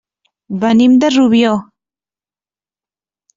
Venim 0.63 0.95
de 1.03 1.11
Rubió. 1.17 1.51